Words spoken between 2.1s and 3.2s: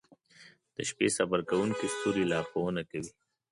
لارښونه کوي.